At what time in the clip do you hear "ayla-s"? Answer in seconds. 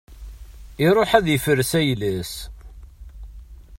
1.79-2.33